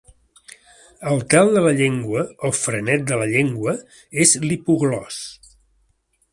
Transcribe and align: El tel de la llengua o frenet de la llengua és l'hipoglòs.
El 1.11 1.21
tel 1.33 1.51
de 1.57 1.61
la 1.65 1.73
llengua 1.81 2.23
o 2.49 2.51
frenet 2.61 3.05
de 3.11 3.21
la 3.25 3.29
llengua 3.35 3.77
és 4.25 4.35
l'hipoglòs. 4.49 5.23